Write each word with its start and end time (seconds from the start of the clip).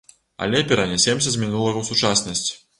Але 0.45 0.61
перанясемся 0.71 1.35
з 1.35 1.43
мінулага 1.45 1.77
ў 1.85 1.93
сучаснасць. 1.93 2.49